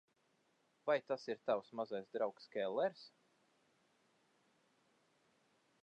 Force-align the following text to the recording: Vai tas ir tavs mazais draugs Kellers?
Vai 0.89 0.95
tas 1.09 1.25
ir 1.33 1.41
tavs 1.49 1.69
mazais 1.81 2.09
draugs 2.15 2.47
Kellers? 2.57 3.03